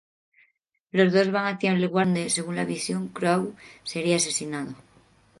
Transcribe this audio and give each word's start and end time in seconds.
Los 0.89 1.13
dos 1.13 1.29
van 1.31 1.45
hacia 1.53 1.73
el 1.73 1.81
lugar 1.83 2.07
donde, 2.07 2.31
según 2.31 2.55
la 2.55 2.65
visión, 2.65 3.09
Crow 3.09 3.53
sería 3.83 4.15
asesinado. 4.15 4.73